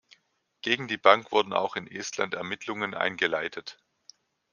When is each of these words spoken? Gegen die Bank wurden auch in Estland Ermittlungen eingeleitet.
Gegen 0.63 0.87
die 0.87 0.97
Bank 0.97 1.31
wurden 1.31 1.53
auch 1.53 1.75
in 1.75 1.85
Estland 1.85 2.33
Ermittlungen 2.33 2.95
eingeleitet. 2.95 3.77